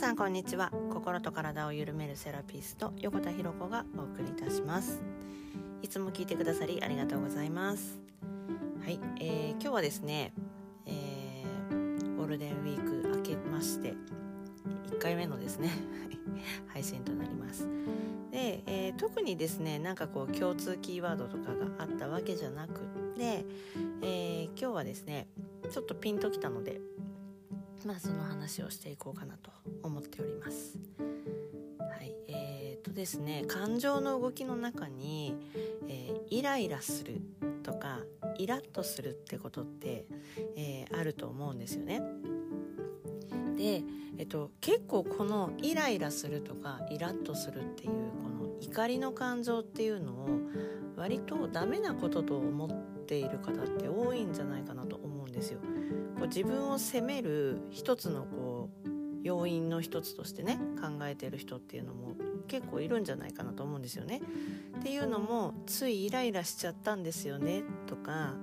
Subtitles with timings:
[0.00, 0.72] さんこんにちは。
[0.90, 5.02] 心と体を緩めるセラピスト横田博子がお送りいたします。
[5.82, 8.00] いつも聞いてくださりありがとうございます。
[8.82, 10.32] はい、えー、今日はですね、
[10.86, 13.92] えー、ゴールデンウィーク明けまして
[14.90, 15.68] 1回目のですね
[16.68, 17.68] 配信となります。
[18.30, 22.84] で、えー、特にですねなんかこう共通キーワードとかがあったわけじゃなくっ
[23.18, 23.44] て、
[24.00, 25.28] えー、今日はですね
[25.70, 26.80] ちょっとピンときたので
[27.84, 30.78] まあその話をしていこうかなと思っております。
[31.78, 35.34] はい、えー、っとですね感情の動きの中に、
[35.88, 37.20] えー、イライラする
[37.62, 38.00] とか
[38.36, 40.06] イラッとするってことって、
[40.56, 42.02] えー、あると思うんですよね。
[43.56, 43.82] で、
[44.16, 50.28] えっと、結構このイライラするとかイラッとするっていうこの怒りの感情っていうのを
[50.96, 52.70] 割とダメなことと思っ
[53.06, 55.60] ている方って多いんじゃないかなと思うんですよ。
[56.18, 58.49] こう自分を責める一つのこう
[59.22, 62.14] 要因の一つとしてね考えてる人っていうのも
[62.48, 64.20] 結構いるんじゃないかなと思うんですよね。
[64.78, 68.34] っていうのもついイライラしちゃったんですよねとか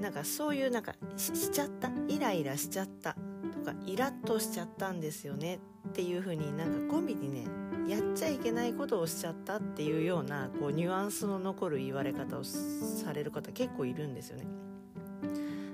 [0.00, 3.16] なんかそういうなんかしちゃったイライラしちゃった
[3.52, 7.46] とかイラッとしちゃったんですよねっていう風になんかコンビにね
[7.88, 14.46] やっちゃいけないことをしちゃったっていうようなこうニュアンスの残る言われ方をされる方結構いるんですよね。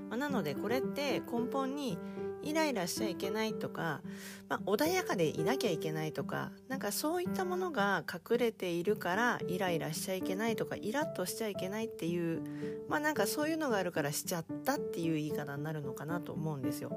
[0.09, 1.97] まあ、なのでこれって根本に
[2.43, 4.01] イライラしちゃいけないとか、
[4.49, 12.41] まあ、穏やかでいなきゃいけないとかなんかそういったものが隠れているからイライラしちゃいけないとかイラッとしちゃいけないっていう
[12.89, 16.91] まあなんかそういうのがあるからしちゃったっていう言い方になるのかなと思うんですよ。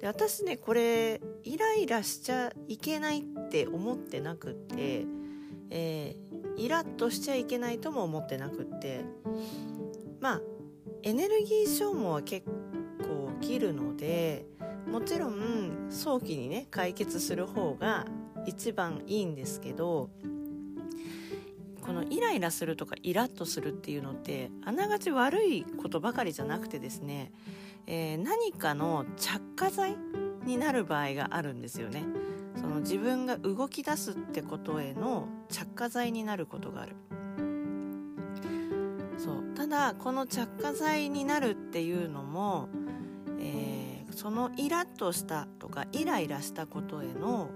[0.00, 5.04] で私ねこれイライラしちゃいけないって思ってなくって、
[5.70, 9.04] えー、イラッとしちゃいけないとも思ってなくって
[10.20, 10.40] まあ
[11.02, 14.46] エネルギー消耗は結構起きるので
[14.90, 18.06] もちろん早期にね解決する方が
[18.46, 20.10] 一番いいんですけど
[21.80, 27.32] このイライラするとかイラッとするっていうのってあながち悪いことばかりじゃなくてですね、
[27.86, 29.96] えー、何かの着火剤
[30.44, 32.04] になる場合があるんですよね。
[32.56, 36.96] その自分が動き出すってことへの着火剤になることがある。
[39.18, 39.54] そう。
[39.54, 42.68] ただこの着火剤になるっていうのも、
[43.38, 43.69] えー、
[44.10, 47.50] そのイラッとしたとかイライラしたことへの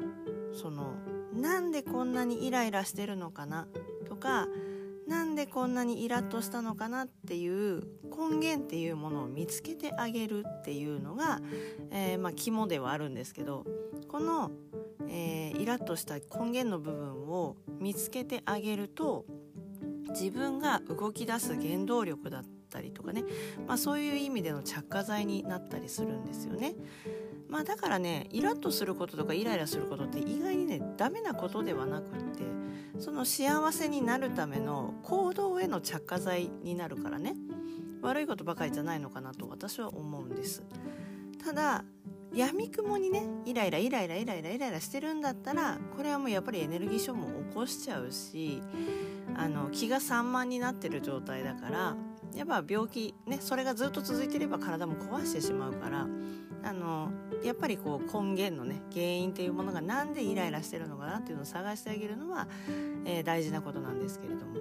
[0.53, 0.95] その
[1.35, 3.67] なんでこんなにイライラしてるのかな？
[4.07, 4.47] とか
[5.09, 11.41] なんでこんなにイラッとしたのかなっていう根源っていうものを見つけてあげるっていうのが、
[11.91, 13.65] えー、まあ、肝ではあるんですけど
[14.09, 14.51] この、
[15.09, 19.27] えー、イラッとした根源の部分を見つけてあげると
[20.11, 23.25] 自分が動き出す原動力だったたりとかね、
[23.69, 26.75] まあ、そういう意味での着火剤になったりするんですよね。
[27.49, 32.43] まあ、だからねイラッとすることとかイライラすることって意外にねダメなことではなくって
[32.99, 37.37] その幸せになるための行動への着火剤になるからね
[38.03, 40.65] 悪いことばかりじゃないのかなと私は思うんです。
[41.45, 41.85] ただ
[42.35, 48.61] 闇雲にねイライライライライライライライラしてるんだったらこれはもうやっぱりエネルギー消耗を起こしちゃうし
[49.37, 51.97] あの気が散漫になってる状態だから
[52.35, 56.07] やっぱ病気ねそれがずっと続いてれば体も壊してしまうから
[56.65, 57.11] あの
[57.45, 62.49] やっぱりこう根源のね原因っていうものが何でイライラしてるのかなっていうのを探してあげるのは、
[63.05, 64.55] えー、大事なことなんですけれども、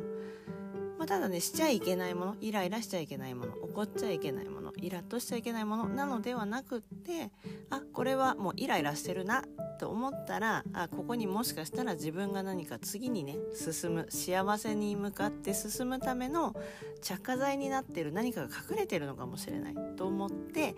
[1.04, 7.30] まあ、ただねしちゃいけないものイライラしちゃいけないもの怒っちゃいけないものイラッとしちゃいけないものなのではなくって
[7.70, 9.44] あこれはもうイライラしてるな
[9.82, 16.56] と思ったらあここにもしかしたら自分が何か次にね進む幸せに向かって進むための
[17.02, 20.78] 着火剤になってる何かが隠れてるのかもしれないと思って、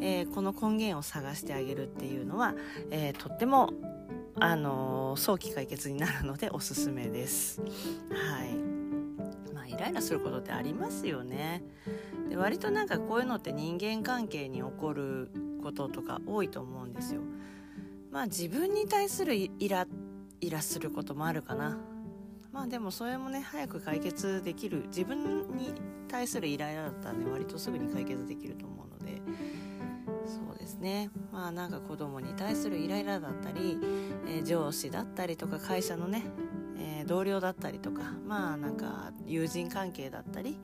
[0.00, 2.54] えー、この根源を探してあげるっていうのは、
[2.92, 3.70] えー、とっても
[4.38, 7.60] あのー、早期解決になるのでおすすめです。
[7.60, 8.63] はい、
[9.74, 11.62] イライラすることってありますよね。
[12.28, 15.30] で割となんかこういうのって人間関係に起こる
[15.62, 17.20] こととか多いと思うんですよ。
[18.10, 19.86] まあ自分に対するイラ
[20.40, 21.78] イラすることもあるかな
[22.52, 25.74] まあでもそれもね早く解決できる自分に
[26.06, 29.20] 対するイライラだったらね割とすぐに解決できると思うので
[30.26, 33.78] そうですねまあなんか子供に対するイライラだったり、
[34.28, 36.22] えー、上司だったりとか会社のね、
[37.06, 40.58] 同僚だったりとかまあなんか友人関係だったり、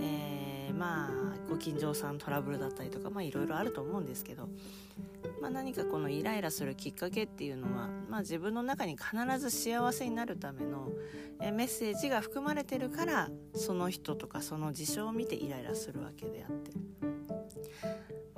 [0.00, 1.10] えー、まあ
[1.48, 4.48] ご近所さんトラブルだったりとかまあいろいろあると思うんですけど
[5.40, 10.88] まあ、何かこのイライラするきっかけっていうのは、まあ、自分の中に必ず幸せになるための
[11.40, 16.70] えメッセージが含まれてるからその人とかその事象を見てイライラするわけであって。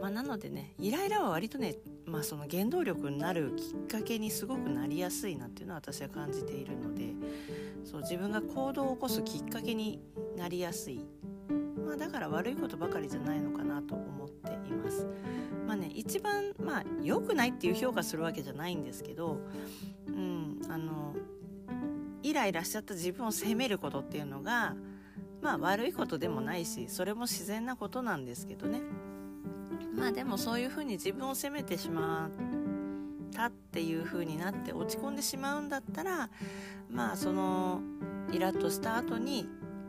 [0.00, 7.14] まあ、なのでねイライラは割とね、まあ、その原動力になるきっかけにすごくなりやすいなっていうのは私は感じているので
[7.84, 10.00] そう自分が行動を起こすきっかけに
[10.36, 11.04] なりやすい、
[11.84, 15.06] まあ、だから悪いことばかりじゃないのかなと思っています。
[15.66, 19.38] まあね一番まあ良くないっていう評価するわけじゃないんですけど、
[20.06, 21.14] うん、あの
[22.22, 24.76] イライラしちゃった自分を責めることっていうのが
[25.42, 28.80] まあ悪いことでもないしそれも自然なことなんですけどね
[29.94, 32.30] まあでもそういうふうに自分を責めてしまっ
[33.34, 36.30] たっていうふうになって落ち込んでしまうんだったら
[36.90, 37.80] まあその
[38.32, 39.48] イラッとした後に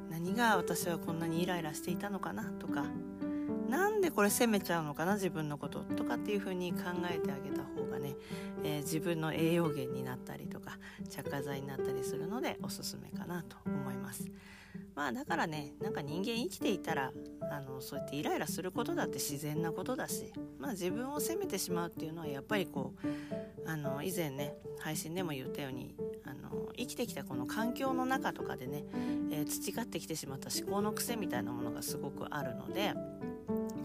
[0.10, 2.86] 何が私はこんなにイライラしていたのかなとか
[3.70, 8.16] なんでこれ責めちゃうのかな自分のこととかっていうふうに考えてあげた方がね、
[8.64, 14.26] えー、自分の栄養源になったりとか着火剤になったりするのでおすすめかなと思います。
[14.96, 17.12] まあだからねなんか人間生きていたら
[17.52, 28.84] あのそうやってイライラすることだって自然なことだし、まあ、自分を責めてしまうっていうのはやっぱりこうあの以前ね配信でも言ったようにあの生きてきたこの環境の中とかでね、
[29.32, 32.94] えー、培ってきてしまった思考の癖みたいなものがすごくあるので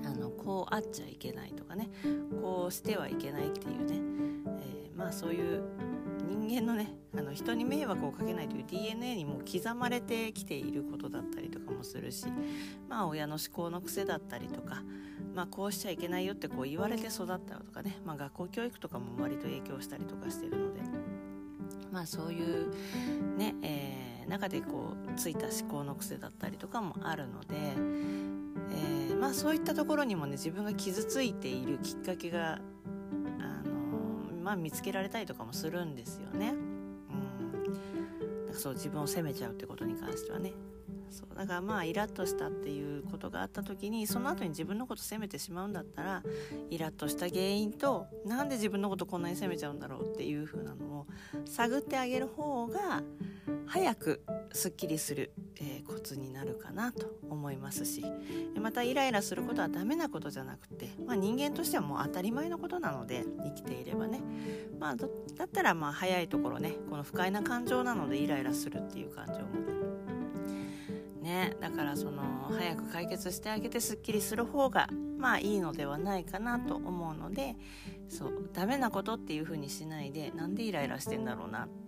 [0.05, 1.90] あのこうあっちゃいけないとかね
[2.40, 4.00] こうしてはいけないっていうね、
[4.61, 5.62] えー、まあそういう
[6.46, 12.26] 間のねあの人に迷惑をかけないという DNA にも刻まれてきていることだったりとかもするし
[12.88, 14.82] まあ親の思考の癖だったりとか
[15.35, 20.81] まあこうしちゃいけないよってこう言われて育ったとかね、まあ、学校教育とかも割と影響したりとかしてるので
[21.93, 22.73] まあそういう
[23.37, 27.55] ね、えー、中でこうついた思考の癖だったりとかもあるので、
[28.73, 32.58] えー、まあそういったところにもね自分が傷ついているきっかけが
[34.44, 36.55] まあ、見つけられたりとかもするんですよね。
[38.49, 40.52] うん、そう自分を責めちゃうってことに関してはね。
[41.11, 46.23] そうだからまあイラッとしたっていうことがあった時にその後に自分のこと責めてしまうんだったら
[46.70, 51.06] イラッとした原因となんで自分のことこんなに責めちゃうんだろうっていう風なのを
[51.44, 53.05] 探ってあげる方が
[53.67, 58.04] 早くすっきりする、えー、コツになるかなと思いますし
[58.60, 64.20] またイライラすることはダメなことじゃなくて、まあ、人間としてはもう当たり前のことなので生きていればね、
[64.78, 65.06] まあ、だ
[65.44, 69.38] ったらまあ早いところねこの不快な感情なのでイライラするっていう感情も
[71.22, 77.56] ねだからその早く解決してあげてすっきりする方がまあいいのではないかなと思うので
[78.08, 81.83] そうダメなことっていう風にしないでなんでイライラしてんだろうなって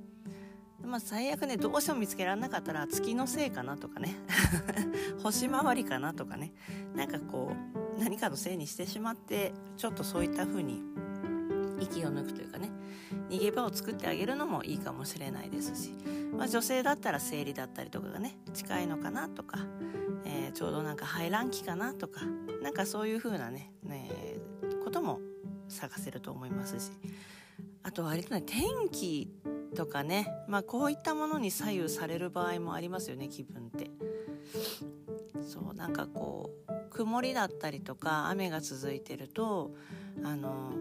[0.87, 4.17] まあ最悪ねどうしても見つけられなかったら月のせいかなとかね。
[5.23, 6.53] 星回りかなとかね。
[6.95, 7.53] なんかこ
[7.97, 10.83] う何かのせいにしてしまってちょっとそういった風に
[11.81, 12.71] 息を抜くというかね。
[13.29, 15.93] 逃げ場を作ってあげるのもいいかもしれないですし、
[16.37, 19.59] まあ、女性だったら生理だったりとかがね近いのかなとか、
[20.25, 22.21] えー、ちょうどなんか排卵期かなとか。
[22.63, 24.11] なんかそういう風なねね
[24.85, 25.21] ことも
[25.69, 26.91] 探せると思いますし。
[27.87, 29.33] あと割とね天気
[29.77, 33.91] とかね、まあ、こういったものに左右される場合もありますよね気分って。
[35.47, 39.75] そうなんかこう曇りだったりとか雨が続いてると
[40.25, 40.73] あの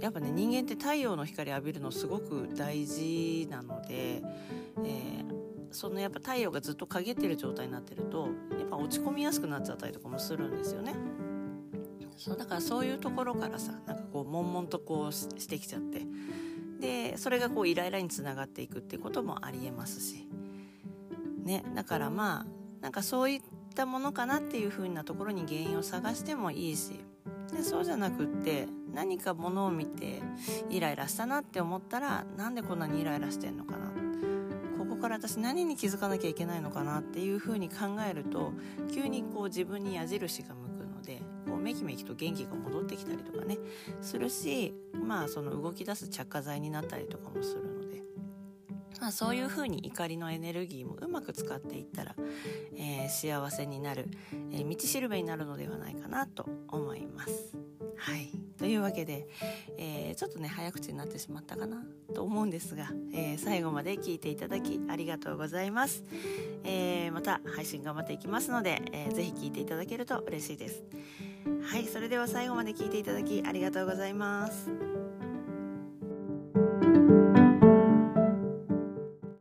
[0.00, 5.24] やっぱね人間って太陽の光浴びるのすごく大事なので、えー、
[5.72, 8.28] そのやっぱ太陽がずっと陰ってる状態になってると
[8.58, 10.94] やっぱ落ち込みやすくなっちゃったりとかもするんですよね。
[12.16, 16.02] そうだからそういうところからさなんかこう悶々とこうしてきちゃって
[16.80, 20.26] でそれがこうイライラにつながっていくっていうこともありえますし。
[21.44, 22.46] ねだからまあ
[22.82, 23.40] なんかそういっ
[23.74, 27.00] たものかなっていう風なところに原因を探してもいいし。
[27.52, 30.22] でそうじゃなくって何かものを見て
[30.68, 33.90] イライラしたなって思ったらなんでこんなにイライラしてんのかな。
[34.78, 37.76] ここから私何に気づかなきゃいけないのかなっていう風に考
[38.08, 38.52] えると
[38.92, 43.58] 急にこう自分に矢印が向くのでこうめきめきと元気が戻ってきたりとかね
[44.00, 47.90] するしまあその動き出す着火剤になったりとかもするので。
[49.00, 52.14] まあ、そういうふうに怒りのエネルギーもうまく使っていったら、
[52.76, 54.10] えー、幸せになる、
[54.52, 57.69] えー、道しるべになるのではないかなと思います。
[58.00, 58.30] はい。
[58.58, 59.28] というわけで、
[59.76, 66.02] えー、ちょっとね、早口になってしまったかなと思うんですが、えー、最後まで聞いていただきありがとうございます。
[66.64, 70.82] えー、また配信頑張っていきますので、えー、ぜひ聞いていただけると嬉しいです。
[71.62, 74.99] はい、それでは最後まで聞いていただきありがとうございます。